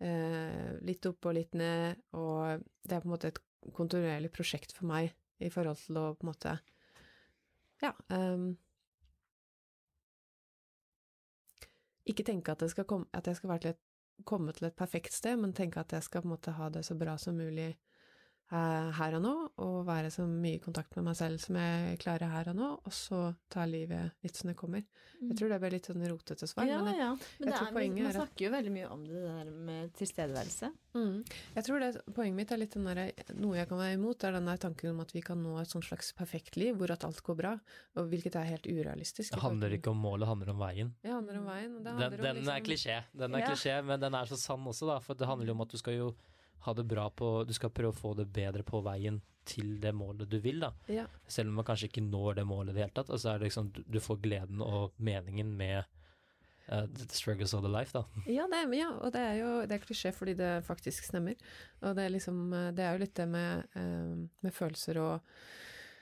eh, 0.00 0.72
litt 0.88 1.06
opp 1.12 1.28
og 1.28 1.36
litt 1.36 1.54
ned, 1.54 2.00
og 2.16 2.64
det 2.82 2.96
er 2.96 3.04
på 3.04 3.10
en 3.10 3.14
måte 3.14 3.30
et 3.34 3.42
kontinuerlig 3.76 4.32
prosjekt 4.34 4.72
for 4.74 4.88
meg 4.90 5.12
i 5.42 5.52
forhold 5.52 5.78
til 5.84 6.00
å 6.00 6.08
på 6.16 6.24
en 6.26 6.32
måte 6.32 6.56
Ja. 7.82 7.92
ehm, 8.14 8.56
ikke 12.06 12.24
tenke 12.26 12.52
at, 12.52 12.60
det 12.60 12.70
skal 12.70 12.84
komme, 12.88 13.06
at 13.14 13.26
jeg 13.26 13.36
skal 13.36 13.58
til 13.60 13.74
et, 13.74 13.80
komme 14.24 14.52
til 14.52 14.68
et 14.68 14.76
perfekt 14.76 15.12
sted, 15.12 15.36
men 15.36 15.52
tenke 15.52 15.80
at 15.80 15.92
jeg 15.92 16.02
skal 16.02 16.26
måte 16.26 16.54
ha 16.56 16.68
det 16.68 16.84
så 16.84 16.94
bra 16.98 17.16
som 17.18 17.38
mulig 17.38 17.72
her 18.52 19.14
og 19.16 19.22
nå, 19.24 19.30
og 19.64 19.86
være 19.88 20.10
så 20.12 20.26
mye 20.28 20.58
i 20.58 20.62
kontakt 20.62 20.94
med 20.98 21.06
meg 21.08 21.16
selv 21.16 21.40
som 21.40 21.56
jeg 21.56 21.98
klarer 22.02 22.28
her 22.28 22.50
og 22.52 22.56
nå, 22.58 22.68
og 22.84 22.92
så 22.92 23.34
ta 23.52 23.64
livet 23.64 24.12
litt 24.22 24.36
som 24.36 24.50
det 24.50 24.56
kommer. 24.60 24.84
Jeg 25.22 25.36
tror 25.38 25.48
det 25.52 25.58
ble 25.62 25.70
litt 25.70 25.86
sånn 25.86 26.02
rotete 26.10 26.48
svar, 26.50 26.66
Ja, 26.66 26.80
men 26.82 26.96
jeg, 26.96 27.00
ja. 27.00 27.10
Men 27.14 27.46
jeg 27.46 27.46
det 27.48 27.58
tror 27.58 27.68
er, 27.68 27.74
poenget 27.76 28.02
man 28.02 28.10
er 28.10 28.16
snakker 28.18 28.44
jo 28.44 28.50
veldig 28.52 28.72
mye 28.74 28.88
om 28.90 29.04
det 29.06 29.20
der 29.22 29.50
med 29.70 29.92
tilstedeværelse. 30.00 30.70
Mm. 30.92 31.14
Jeg 31.54 31.64
tror 31.64 31.78
det, 31.80 31.90
Poenget 32.12 32.36
mitt 32.36 32.52
er 32.52 32.58
litt 32.60 32.74
den 32.76 32.84
der, 32.90 33.00
noe 33.38 33.56
jeg 33.56 33.68
kan 33.70 33.78
være 33.78 33.94
imot, 33.96 34.24
er 34.28 34.32
den 34.36 34.50
der 34.50 34.60
tanken 34.60 34.90
om 34.90 35.00
at 35.00 35.14
vi 35.14 35.22
kan 35.24 35.40
nå 35.40 35.54
et 35.62 35.70
sånt 35.72 35.86
slags 35.86 36.10
perfekt 36.18 36.58
liv 36.60 36.74
hvor 36.76 36.90
at 36.92 37.06
alt 37.08 37.22
går 37.24 37.38
bra, 37.38 37.54
og 37.96 38.10
hvilket 38.10 38.36
er 38.36 38.50
helt 38.50 38.66
urealistisk. 38.68 39.32
Det 39.32 39.40
handler 39.46 39.78
ikke 39.78 39.94
om 39.94 40.02
målet, 40.02 40.26
det 40.26 40.32
handler 40.34 40.50
om 40.52 40.58
veien. 40.66 40.92
Det 41.02 41.14
handler 41.14 41.38
om 41.40 41.46
veien. 41.48 41.76
og 41.78 41.84
Det 41.86 41.94
Den, 42.02 42.10
den 42.10 42.26
er 42.26 42.34
liksom- 42.34 42.66
klisjé, 42.68 42.98
den 43.16 43.34
er 43.34 43.38
Ja. 43.38 43.46
klisjé, 43.54 43.84
men 43.84 44.00
den 44.00 44.14
er 44.14 44.24
så 44.26 44.36
sann 44.36 44.66
også, 44.66 44.86
da. 44.90 44.98
For 44.98 45.14
det 45.14 45.26
handler 45.26 45.46
jo 45.46 45.52
om 45.52 45.60
at 45.62 45.68
du 45.70 45.78
skal 45.78 45.94
jo 45.94 46.14
ha 46.66 46.74
det 46.74 46.84
bra 46.88 47.08
på 47.10 47.30
Du 47.48 47.52
skal 47.56 47.72
prøve 47.74 47.92
å 47.92 47.98
få 47.98 48.14
det 48.18 48.28
bedre 48.32 48.64
på 48.66 48.82
veien 48.84 49.20
til 49.48 49.74
det 49.82 49.90
målet 49.96 50.30
du 50.30 50.38
vil, 50.42 50.60
da. 50.62 50.70
Ja. 50.92 51.08
Selv 51.26 51.50
om 51.50 51.58
man 51.58 51.66
kanskje 51.66 51.88
ikke 51.90 52.04
når 52.04 52.38
det 52.38 52.46
målet 52.46 52.72
i 52.72 52.76
det 52.76 52.84
hele 52.84 52.94
tatt. 52.94 53.10
Altså 53.10 53.32
er 53.32 53.40
det 53.40 53.50
liksom, 53.50 53.72
du, 53.74 53.98
får 54.00 54.20
gleden 54.22 54.62
og 54.62 54.94
meningen 55.02 55.50
med 55.58 55.82
uh, 56.70 56.86
the 56.86 57.08
struggles 57.10 57.54
of 57.54 57.64
the 57.64 57.72
life, 57.72 57.90
da. 57.96 58.04
Ja, 58.30 58.46
det, 58.50 58.62
ja, 58.78 58.92
og 58.94 59.12
det 59.16 59.24
er 59.26 59.40
jo 59.40 59.50
det 59.66 59.78
er 59.78 59.84
klisjé 59.84 60.14
fordi 60.14 60.36
det 60.38 60.52
faktisk 60.68 61.10
stemmer. 61.10 61.38
Og 61.82 61.98
det 61.98 62.06
er 62.06 62.14
liksom 62.14 62.44
eh, 62.52 62.70
Det 62.76 62.86
er 62.86 62.94
jo 62.94 63.02
litt 63.02 63.18
det 63.18 63.28
med, 63.28 63.76
eh, 63.78 64.14
med 64.46 64.54
følelser 64.54 65.02
og 65.02 65.36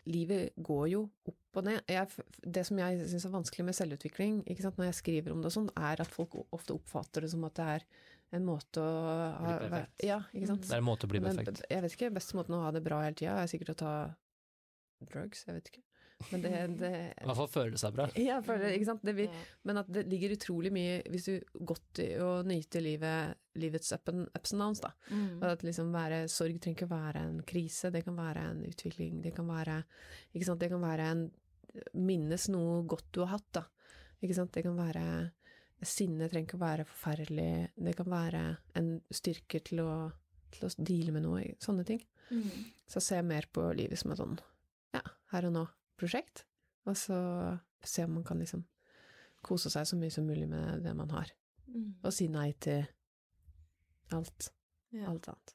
Livet 0.09 0.55
går 0.57 0.87
jo 0.89 1.03
opp 1.29 1.59
og 1.61 1.67
ned. 1.67 1.83
Jeg, 1.91 2.09
det 2.41 2.63
som 2.67 2.79
jeg 2.81 3.09
syns 3.11 3.27
er 3.27 3.35
vanskelig 3.35 3.67
med 3.67 3.77
selvutvikling, 3.77 4.39
ikke 4.49 4.65
sant, 4.65 4.79
når 4.81 4.89
jeg 4.89 4.99
skriver 5.01 5.35
om 5.35 5.43
det 5.43 5.51
og 5.51 5.57
sånn, 5.59 5.69
er 5.77 6.01
at 6.01 6.15
folk 6.15 6.39
ofte 6.57 6.73
oppfatter 6.73 7.27
det 7.27 7.33
som 7.35 7.45
at 7.45 7.59
det 7.59 7.67
er 7.75 7.85
en 8.37 8.47
måte 8.47 8.83
å 8.83 8.89
ha 8.95 9.45
Bli 9.45 9.55
perfekt. 9.67 10.03
Ja, 10.07 10.23
ikke 10.31 10.51
sant. 10.53 10.67
Det 10.69 10.77
er 10.77 10.83
en 10.83 10.87
måte 10.87 11.09
å 11.09 11.13
bli 11.13 11.23
Men 11.23 11.35
perfekt. 11.35 11.63
Jeg 11.71 11.85
vet 11.85 11.97
ikke, 11.97 12.11
beste 12.15 12.39
måten 12.39 12.57
å 12.57 12.65
ha 12.65 12.73
det 12.75 12.83
bra 12.85 13.01
hele 13.05 13.19
tida 13.19 13.39
er 13.43 13.51
sikkert 13.51 13.75
å 13.75 13.79
ta 13.83 13.95
drugs, 15.11 15.47
jeg 15.49 15.57
vet 15.57 15.73
ikke. 15.73 15.85
Men 16.29 16.43
det, 16.45 16.51
det 16.77 16.91
I 17.17 17.27
hvert 17.31 17.39
fall 17.39 17.49
føle 17.49 17.81
seg 17.81 17.95
bra. 17.97 18.07
ja, 18.21 18.37
for 18.45 18.61
ikke 18.69 18.89
sant? 18.91 19.05
Det 19.07 19.15
vil, 19.17 19.37
Men 19.65 19.81
at 19.81 19.89
det 19.89 20.03
ligger 20.11 20.35
utrolig 20.35 20.73
mye 20.75 20.99
Hvis 21.09 21.31
du 21.31 21.63
godt 21.65 22.03
i 22.05 22.11
å 22.21 22.43
nyte 22.45 22.83
livet, 22.85 23.41
livets 23.57 23.95
up 23.97 24.11
and, 24.13 24.27
ups 24.37 24.53
and 24.53 24.61
downs, 24.61 24.83
da. 24.85 24.93
Mm. 25.09 25.41
Og 25.41 25.47
at 25.55 25.65
liksom 25.65 25.95
være, 25.95 26.23
sorg 26.33 26.61
trenger 26.61 26.77
ikke 26.77 26.91
å 26.91 26.93
være 26.93 27.25
en 27.25 27.41
krise, 27.49 27.93
det 27.95 28.05
kan 28.05 28.19
være 28.21 28.45
en 28.53 28.65
utvikling, 28.69 29.23
det 29.25 29.33
kan 29.37 29.49
være 29.49 29.81
Ikke 30.35 30.47
sant, 30.47 30.61
det 30.61 30.71
kan 30.73 30.85
være 30.85 31.13
en 31.15 31.29
Minnes 31.95 32.49
noe 32.51 32.81
godt 32.91 33.13
du 33.15 33.23
har 33.23 33.37
hatt, 33.37 33.51
da. 33.55 33.65
Ikke 34.21 34.37
sant, 34.37 34.53
det 34.53 34.65
kan 34.67 34.75
være 34.77 35.05
Sinne 35.83 36.29
trenger 36.29 36.47
ikke 36.51 36.59
å 36.59 36.65
være 36.67 36.85
forferdelig, 36.85 37.51
det 37.81 37.95
kan 37.97 38.11
være 38.13 38.41
en 38.77 38.91
styrke 39.15 39.63
til 39.65 39.81
å, 39.81 39.93
til 40.53 40.67
å 40.67 40.71
deale 40.85 41.15
med 41.15 41.25
noe, 41.25 41.45
sånne 41.63 41.87
ting. 41.89 42.03
Mm. 42.31 42.51
Så 42.91 43.01
se 43.03 43.21
mer 43.25 43.47
på 43.53 43.65
livet 43.79 43.99
som 43.99 44.13
et 44.13 44.21
sånn 44.21 44.37
ja, 44.95 45.01
her 45.33 45.47
og 45.49 45.55
nå-prosjekt, 45.57 46.45
og 46.87 46.99
så 47.01 47.17
se 47.87 48.05
om 48.05 48.19
man 48.19 48.25
kan 48.29 48.39
liksom 48.43 48.67
kose 49.47 49.71
seg 49.73 49.87
så 49.89 49.97
mye 49.97 50.13
som 50.13 50.27
mulig 50.29 50.49
med 50.51 50.83
det 50.85 50.95
man 50.97 51.11
har, 51.17 51.33
Mm. 51.71 51.95
og 52.03 52.11
si 52.13 52.27
nei 52.27 52.51
til 52.59 52.81
alt, 54.11 54.49
Ja. 54.93 55.07
alt 55.09 55.29
annet. 55.31 55.55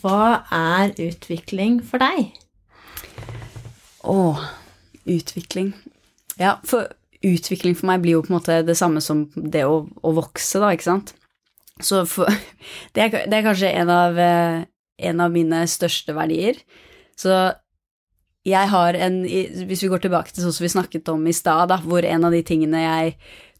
Hva 0.00 0.42
er 0.50 0.94
utvikling 0.96 1.82
for 1.84 1.98
deg? 2.00 2.32
Å, 4.04 4.16
utvikling. 5.04 5.74
Ja, 6.40 6.56
for 6.64 6.88
utvikling 7.24 7.76
for 7.78 7.90
meg 7.90 8.02
blir 8.04 8.18
jo 8.18 8.24
på 8.24 8.32
en 8.32 8.38
måte 8.38 8.58
det 8.66 8.76
samme 8.78 9.02
som 9.04 9.26
det 9.36 9.64
å, 9.68 9.84
å 9.86 10.16
vokse, 10.16 10.60
da, 10.62 10.72
ikke 10.74 10.90
sant. 10.90 11.14
Så 11.82 12.04
for, 12.08 12.30
det, 12.96 13.06
er, 13.06 13.28
det 13.28 13.38
er 13.38 13.46
kanskje 13.46 13.72
en 13.72 13.92
av, 13.92 14.18
eh, 14.18 14.64
en 15.10 15.22
av 15.24 15.32
mine 15.32 15.64
største 15.70 16.16
verdier. 16.16 16.60
Så 17.16 17.32
jeg 18.46 18.70
har 18.70 18.94
en 18.94 19.24
Hvis 19.26 19.82
vi 19.82 19.88
går 19.90 20.04
tilbake 20.04 20.30
til 20.30 20.44
sånn 20.44 20.54
som 20.54 20.62
vi 20.62 20.70
snakket 20.70 21.08
om 21.10 21.24
i 21.26 21.34
stad, 21.34 21.72
hvor 21.82 22.04
en 22.06 22.26
av 22.28 22.34
de 22.34 22.44
tingene 22.46 22.84
jeg 22.84 23.16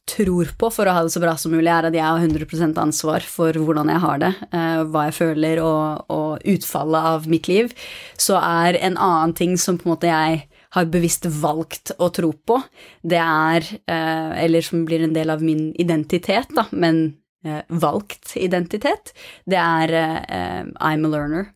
tror 0.07 0.53
på 0.55 0.69
for 0.71 0.87
å 0.87 0.95
ha 0.95 1.03
det 1.03 1.11
så 1.11 1.21
bra 1.23 1.33
som 1.35 1.51
mulig, 1.51 1.67
er 1.67 1.89
at 1.89 1.97
jeg 1.97 2.07
har 2.07 2.23
100 2.23 2.79
ansvar 2.79 3.25
for 3.27 3.57
hvordan 3.59 3.91
jeg 3.91 4.03
har 4.05 4.21
det, 4.23 4.33
eh, 4.55 4.83
hva 4.87 5.09
jeg 5.09 5.17
føler 5.17 5.61
og, 5.65 6.07
og 6.15 6.47
utfallet 6.47 7.09
av 7.11 7.27
mitt 7.31 7.51
liv, 7.51 7.73
så 8.15 8.39
er 8.39 8.79
en 8.79 8.95
annen 8.95 9.35
ting 9.35 9.57
som 9.59 9.79
på 9.79 9.89
en 9.89 9.97
måte 9.97 10.13
jeg 10.13 10.45
har 10.77 10.89
bevisst 10.93 11.27
valgt 11.41 11.95
å 11.99 12.11
tro 12.15 12.33
på, 12.37 12.59
det 13.03 13.21
er, 13.23 13.67
eh, 13.89 14.45
eller 14.45 14.65
som 14.65 14.85
blir 14.89 15.07
en 15.07 15.17
del 15.17 15.33
av 15.33 15.45
min 15.45 15.71
identitet, 15.81 16.53
da, 16.57 16.67
men 16.73 17.17
eh, 17.47 17.63
valgt 17.69 18.37
identitet, 18.37 19.15
det 19.49 19.61
er 19.61 19.97
eh, 19.97 20.63
I'm 20.77 21.07
a 21.09 21.13
learner. 21.13 21.53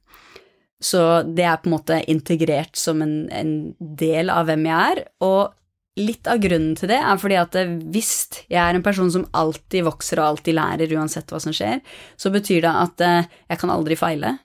Så 0.81 1.23
det 1.29 1.45
er 1.45 1.59
på 1.61 1.69
en 1.69 1.77
måte 1.77 1.99
integrert 2.09 2.79
som 2.81 3.03
en, 3.05 3.29
en 3.29 3.75
del 3.79 4.33
av 4.33 4.49
hvem 4.49 4.65
jeg 4.71 4.95
er, 4.95 5.03
og 5.27 6.01
litt 6.01 6.31
av 6.31 6.41
grunnen 6.41 6.73
til 6.79 6.89
det 6.89 6.97
er 7.03 7.19
fordi 7.21 7.37
at 7.37 7.57
hvis 7.93 8.13
jeg 8.49 8.61
er 8.63 8.79
en 8.79 8.85
person 8.87 9.11
som 9.13 9.27
alltid 9.37 9.85
vokser 9.85 10.23
og 10.23 10.29
alltid 10.31 10.57
lærer 10.57 10.95
uansett 10.97 11.29
hva 11.29 11.43
som 11.43 11.53
skjer, 11.53 11.83
så 12.17 12.33
betyr 12.33 12.65
det 12.65 12.73
at 12.87 13.05
jeg 13.05 13.61
kan 13.61 13.73
aldri 13.75 13.99
feile. 14.01 14.39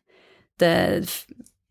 Det, 0.60 0.74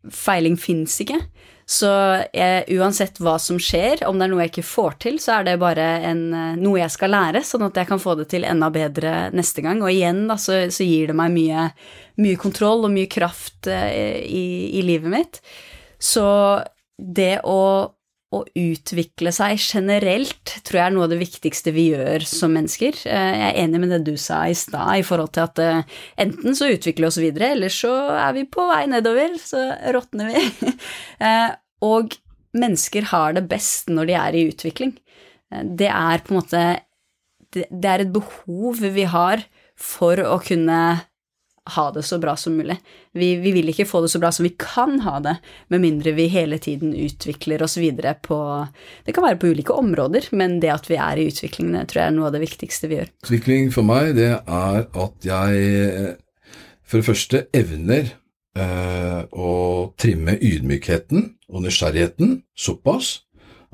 feiling 0.08 0.56
fins 0.61 0.96
ikke. 1.04 1.18
Så 1.64 1.88
jeg, 2.37 2.64
uansett 2.76 3.16
hva 3.25 3.38
som 3.40 3.56
skjer, 3.62 4.02
om 4.09 4.18
det 4.18 4.26
er 4.26 4.33
noe 4.35 4.44
jeg 4.44 4.52
ikke 4.52 4.66
får 4.68 4.97
til, 5.06 5.16
så 5.23 5.38
er 5.38 5.47
det 5.49 5.54
bare 5.62 5.87
en, 6.11 6.23
eh, 6.37 6.59
noe 6.61 6.83
jeg 6.83 6.92
skal 6.92 7.14
lære, 7.14 7.44
sånn 7.47 7.64
at 7.68 7.80
jeg 7.80 7.88
kan 7.88 8.02
få 8.02 8.16
det 8.21 8.28
til 8.35 8.44
enda 8.44 8.68
bedre 8.75 9.14
neste 9.33 9.64
gang. 9.64 9.80
Og 9.80 9.92
igjen, 9.92 10.26
da, 10.28 10.37
så, 10.40 10.61
så 10.75 10.85
gir 10.85 11.11
det 11.11 11.16
meg 11.16 11.33
mye, 11.33 11.71
mye 12.21 12.40
kontroll 12.40 12.85
og 12.85 12.92
mye 12.92 13.09
kraft 13.11 13.71
eh, 13.73 14.21
i, 14.28 14.47
i 14.76 14.85
livet 14.85 15.14
mitt. 15.14 15.40
Så 15.97 16.26
det 16.99 17.38
å, 17.49 17.61
å 18.34 18.40
utvikle 18.58 19.30
seg 19.34 19.60
generelt 19.62 20.54
tror 20.66 20.78
jeg 20.80 20.86
er 20.88 20.94
noe 20.96 21.06
av 21.06 21.12
det 21.14 21.20
viktigste 21.20 21.72
vi 21.74 21.86
gjør 21.92 22.26
som 22.28 22.54
mennesker. 22.56 22.98
Eh, 23.06 23.30
Jeg 23.34 23.46
er 23.50 23.60
enig 23.64 23.80
med 23.82 23.94
det 23.94 24.00
du 24.08 24.16
sa 24.20 24.42
i 24.50 24.56
stad, 24.58 24.90
i 24.98 25.06
forhold 25.06 25.32
til 25.36 25.46
at 25.46 25.62
eh, 25.62 25.82
enten 26.26 26.56
så 26.58 26.70
utvikler 26.72 27.06
vi 27.06 27.10
oss 27.12 27.20
videre, 27.22 27.52
eller 27.54 27.72
så 27.72 27.92
er 28.18 28.34
vi 28.36 28.46
på 28.50 28.66
vei 28.70 28.84
nedover, 28.90 29.38
så 29.42 29.68
råtner 29.96 30.32
vi. 30.32 30.44
Eh, 31.24 31.50
Og 31.84 32.14
mennesker 32.56 33.06
har 33.10 33.34
det 33.36 33.44
best 33.48 33.90
når 33.92 34.08
de 34.08 34.14
er 34.18 34.36
i 34.36 34.46
utvikling. 34.50 34.94
Det 35.78 35.88
er 35.90 36.22
på 36.24 36.32
en 36.34 36.38
måte 36.40 36.62
det 37.54 37.86
er 37.86 38.02
et 38.02 38.12
behov 38.14 38.80
vi 38.82 39.04
har 39.06 39.44
for 39.78 40.18
å 40.18 40.38
kunne 40.42 40.78
ha 41.73 41.85
det 41.94 42.02
så 42.04 42.18
bra 42.21 42.35
som 42.37 42.56
mulig. 42.59 42.76
Vi, 43.16 43.30
vi 43.40 43.52
vil 43.56 43.71
ikke 43.73 43.87
få 43.88 44.02
det 44.04 44.11
så 44.12 44.21
bra 44.21 44.28
som 44.35 44.44
vi 44.44 44.52
kan 44.61 44.99
ha 45.06 45.16
det, 45.25 45.37
med 45.73 45.80
mindre 45.80 46.12
vi 46.12 46.26
hele 46.33 46.59
tiden 46.61 46.92
utvikler 46.92 47.62
oss 47.64 47.78
videre 47.80 48.16
på 48.21 48.37
Det 49.06 49.14
kan 49.16 49.25
være 49.25 49.38
på 49.40 49.52
ulike 49.54 49.73
områder, 49.73 50.28
men 50.37 50.59
det 50.61 50.73
at 50.75 50.90
vi 50.90 50.99
er 51.00 51.21
i 51.21 51.28
utvikling, 51.30 51.73
det 51.73 51.87
tror 51.92 52.02
jeg 52.02 52.12
er 52.12 52.18
noe 52.18 52.28
av 52.28 52.37
det 52.37 52.44
viktigste 52.44 52.90
vi 52.90 53.00
gjør. 53.00 53.14
Utvikling 53.25 53.73
for 53.73 53.88
meg, 53.88 54.12
det 54.18 54.30
er 54.35 54.85
at 54.85 55.30
jeg 55.30 56.21
for 56.85 57.00
det 57.00 57.09
første 57.09 57.44
evner 57.56 58.11
eh, 58.59 59.21
å 59.33 59.52
trimme 59.99 60.37
ydmykheten 60.37 61.30
og 61.50 61.64
nysgjerrigheten 61.64 62.42
såpass 62.54 63.23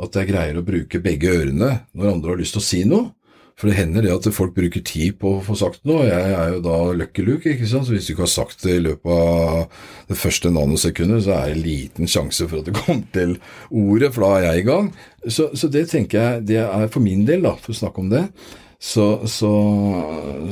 at 0.00 0.16
jeg 0.16 0.30
greier 0.30 0.56
å 0.56 0.64
bruke 0.64 1.02
begge 1.04 1.32
ørene 1.34 1.72
når 1.92 2.12
andre 2.14 2.32
har 2.32 2.40
lyst 2.40 2.56
til 2.56 2.62
å 2.62 2.68
si 2.68 2.80
noe. 2.88 3.10
For 3.60 3.68
det 3.68 3.76
hender 3.76 4.06
det 4.06 4.12
at 4.14 4.26
folk 4.32 4.54
bruker 4.56 4.80
tid 4.88 5.18
på 5.20 5.34
å 5.36 5.42
få 5.44 5.52
sagt 5.60 5.82
noe. 5.88 6.06
Jeg 6.08 6.32
er 6.32 6.54
jo 6.54 6.62
da 6.64 6.76
Lucky 6.96 7.24
Luke, 7.26 7.44
ikke 7.44 7.68
sant. 7.68 7.84
Så 7.84 7.92
hvis 7.92 8.08
du 8.08 8.14
ikke 8.14 8.24
har 8.24 8.32
sagt 8.32 8.64
det 8.64 8.78
i 8.78 8.84
løpet 8.86 9.12
av 9.12 9.82
det 10.08 10.16
første 10.16 10.52
nanosekundet, 10.54 11.26
så 11.26 11.36
er 11.36 11.52
det 11.52 11.66
liten 11.66 12.08
sjanse 12.08 12.48
for 12.48 12.62
at 12.62 12.70
det 12.70 12.76
kommer 12.80 13.04
til 13.12 13.36
ordet, 13.68 14.12
for 14.14 14.24
da 14.24 14.32
er 14.38 14.46
jeg 14.48 14.62
i 14.62 14.66
gang. 14.70 14.90
Så, 15.26 15.50
så 15.52 15.68
det 15.68 15.90
tenker 15.92 16.22
jeg, 16.22 16.46
det 16.54 16.62
er 16.64 16.88
for 16.88 17.04
min 17.04 17.26
del, 17.28 17.44
da, 17.44 17.52
for 17.60 17.76
å 17.76 17.80
snakke 17.82 18.00
om 18.00 18.08
det, 18.12 18.24
så, 18.80 19.10
så, 19.28 19.52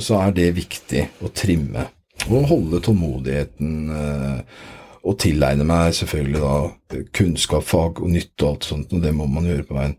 så 0.05 0.21
er 0.27 0.37
det 0.37 0.51
viktig 0.59 1.07
å 1.25 1.33
trimme. 1.33 1.89
Og 2.29 2.51
holde 2.51 2.83
tålmodigheten. 2.85 3.77
Eh, 3.89 4.67
og 5.09 5.17
tilegne 5.23 5.65
meg 5.65 5.95
selvfølgelig 5.97 6.41
da 6.43 7.03
kunnskap, 7.17 7.65
fag 7.65 8.03
og 8.03 8.11
nytte 8.13 8.45
og 8.45 8.51
alt 8.51 8.69
sånt, 8.69 8.93
og 8.93 9.05
det 9.05 9.15
må 9.17 9.29
man 9.31 9.47
gjøre 9.49 9.65
på 9.69 9.77
veien. 9.77 9.95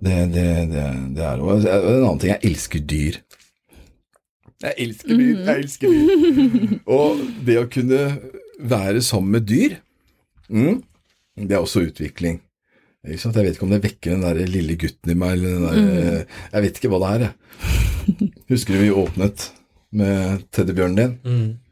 Det, 0.00 0.16
det, 0.34 0.46
det, 0.72 0.86
det 1.16 1.24
er 1.24 1.40
og 1.40 1.64
En 1.64 2.04
annen 2.04 2.20
ting, 2.20 2.34
jeg 2.34 2.50
elsker 2.50 2.84
dyr. 2.84 3.20
Jeg 4.60 4.76
elsker 4.84 5.16
dyr, 5.16 5.40
jeg 5.46 5.64
elsker 5.64 5.94
dyr. 5.94 6.74
Og 6.98 7.22
det 7.46 7.56
å 7.56 7.68
kunne 7.72 8.00
være 8.60 9.00
sammen 9.04 9.38
med 9.38 9.46
dyr, 9.48 9.78
mm, 10.52 10.82
det 11.40 11.56
er 11.56 11.64
også 11.64 11.86
utvikling. 11.86 12.42
Ikke 13.08 13.22
sant? 13.22 13.38
Jeg 13.40 13.46
vet 13.46 13.56
ikke 13.56 13.64
om 13.64 13.72
det 13.72 13.80
vekker 13.86 14.12
den 14.12 14.26
der 14.26 14.52
lille 14.52 14.76
gutten 14.80 15.14
i 15.14 15.16
meg, 15.16 15.38
eller 15.38 15.54
den 15.56 15.88
der, 15.88 16.36
Jeg 16.52 16.66
vet 16.66 16.76
ikke 16.76 16.92
hva 16.92 17.00
det 17.00 17.14
er, 17.14 17.24
jeg. 17.24 18.28
Husker 18.52 18.76
du 18.76 18.82
vi 18.82 18.92
åpnet 18.92 19.46
med 19.96 20.44
teddybjørnen 20.52 21.00
din? 21.00 21.16
Mm. 21.24 21.69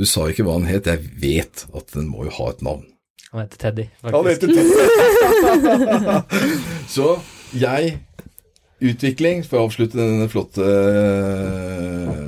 Du 0.00 0.06
sa 0.08 0.24
ikke 0.30 0.46
hva 0.46 0.56
han 0.56 0.64
het. 0.64 0.88
Jeg 0.88 1.04
vet 1.20 1.66
at 1.76 1.92
den 1.92 2.08
må 2.08 2.24
jo 2.24 2.32
ha 2.38 2.46
et 2.54 2.62
navn. 2.64 2.86
Han 3.30 3.44
heter 3.44 3.58
Teddy, 3.60 3.84
faktisk. 4.00 4.16
Han 4.16 4.26
heter 4.32 4.48
Teddy! 4.56 4.72
Så 6.96 7.08
jeg 7.52 7.98
Utvikling, 8.80 9.42
for 9.44 9.60
å 9.60 9.66
avslutte 9.68 9.98
denne 10.00 10.24
flotte 10.32 10.64
eh, 10.64 12.20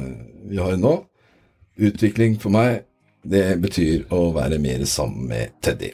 vi 0.52 0.59
har 0.61 0.76
nå. 0.76 0.93
Utvikling 1.81 2.37
for 2.43 2.52
meg 2.52 2.83
det 3.23 3.57
betyr 3.62 4.05
å 4.12 4.33
være 4.35 4.59
mer 4.61 4.85
sammen 4.91 5.31
med 5.31 5.55
Teddy. 5.64 5.93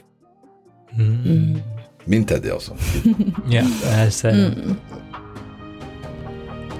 Mm. 0.97 1.61
Min 2.09 2.25
Teddy, 2.25 2.49
altså. 2.51 2.75
Ja, 3.55 3.63
jeg 3.63 4.13
ser 4.13 4.35
det. 4.35 4.75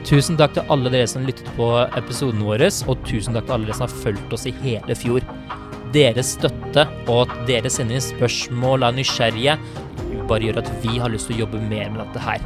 Tusen 0.09 0.39
takk 0.39 0.55
til 0.55 0.71
alle 0.73 0.89
dere 0.89 1.05
som 1.05 1.21
lyttet 1.21 1.45
på 1.53 1.65
episoden 1.99 2.41
vår, 2.41 2.63
og 2.89 3.03
tusen 3.05 3.35
takk 3.35 3.45
til 3.45 3.55
alle 3.59 3.67
dere 3.67 3.75
som 3.77 3.85
har 3.85 3.99
fulgt 4.07 4.31
oss 4.33 4.47
i 4.49 4.53
hele 4.63 4.95
fjor. 4.97 5.21
Deres 5.93 6.31
støtte 6.33 6.87
og 7.05 7.27
at 7.27 7.35
dere 7.45 7.69
sender 7.69 7.99
inn 7.99 8.05
spørsmål 8.07 8.87
av 8.87 8.97
nysgjerrige 8.97 9.59
bare 10.29 10.47
gjør 10.47 10.59
at 10.63 10.71
vi 10.81 10.97
har 11.01 11.13
lyst 11.13 11.29
til 11.29 11.37
å 11.37 11.43
jobbe 11.43 11.61
mer 11.69 11.93
med 11.93 12.01
dette 12.01 12.25
her. 12.25 12.41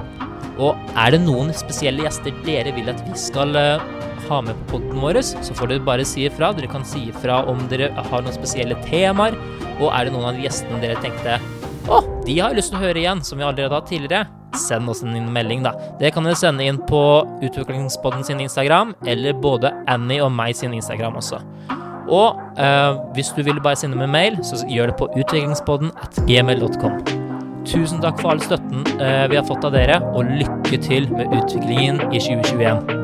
Og 0.60 0.76
er 1.00 1.16
det 1.16 1.22
noen 1.24 1.56
spesielle 1.56 2.04
gjester 2.04 2.36
dere 2.44 2.76
vil 2.76 2.92
at 2.92 3.00
vi 3.08 3.16
skal 3.20 3.56
eh, 3.60 3.88
ha 4.28 4.44
med 4.44 4.60
på 4.60 4.76
podden 4.76 5.00
vår, 5.00 5.22
så 5.24 5.56
får 5.56 5.72
dere 5.72 5.88
bare 5.88 6.08
si 6.08 6.28
ifra. 6.28 6.52
Dere 6.60 6.72
kan 6.72 6.84
si 6.88 7.08
ifra 7.14 7.46
om 7.48 7.64
dere 7.72 7.94
har 7.96 8.28
noen 8.28 8.36
spesielle 8.36 8.76
temaer, 8.90 9.40
og 9.80 9.88
er 9.88 10.08
det 10.08 10.18
noen 10.18 10.34
av 10.34 10.44
gjestene 10.44 10.84
dere 10.84 11.00
tenkte 11.04 11.40
å, 11.92 12.04
de 12.28 12.40
har 12.40 12.52
jeg 12.52 12.60
lyst 12.60 12.76
til 12.76 12.80
å 12.80 12.86
høre 12.86 13.00
igjen, 13.08 13.24
som 13.24 13.40
vi 13.40 13.48
allerede 13.48 13.72
har 13.72 13.82
hatt 13.82 13.92
tidligere, 13.92 14.43
send 14.58 14.90
oss 14.90 15.04
en 15.04 15.32
melding, 15.34 15.64
da. 15.66 15.74
Det 16.00 16.14
kan 16.14 16.28
dere 16.28 16.40
sende 16.40 16.66
inn 16.68 16.82
på 16.90 17.02
Utviklingspodden 17.44 18.26
sin 18.28 18.44
Instagram, 18.44 18.94
eller 19.08 19.34
både 19.34 19.74
Annie 19.88 20.24
og 20.24 20.32
meg 20.36 20.56
sin 20.58 20.74
Instagram 20.74 21.20
også. 21.22 21.42
Og 22.14 22.40
eh, 22.60 22.96
hvis 23.16 23.32
du 23.38 23.44
vil 23.44 23.62
bare 23.64 23.80
sende 23.80 23.98
med 23.98 24.12
mail, 24.12 24.40
så 24.44 24.60
gjør 24.68 24.92
det 24.92 24.98
på 25.00 25.10
utviklingspodden 25.16 25.94
at 26.04 26.20
gmail.com. 26.28 27.00
Tusen 27.66 28.02
takk 28.04 28.20
for 28.20 28.34
all 28.34 28.44
støtten 28.44 28.84
eh, 29.00 29.24
vi 29.32 29.40
har 29.40 29.48
fått 29.48 29.64
av 29.64 29.76
dere, 29.76 30.02
og 30.14 30.28
lykke 30.28 30.82
til 30.84 31.08
med 31.14 31.32
utviklingen 31.32 32.04
i 32.12 32.20
2021. 32.20 33.03